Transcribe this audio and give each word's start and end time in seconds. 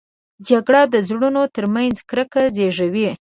جګړه 0.49 0.81
د 0.93 0.95
زړونو 1.07 1.41
تر 1.55 1.65
منځ 1.75 1.95
کرکه 2.09 2.41
زېږوي 2.55 3.09